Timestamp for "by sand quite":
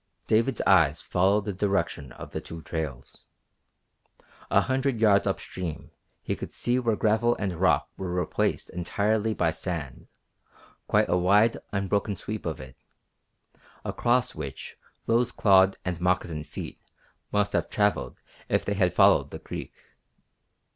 9.35-11.07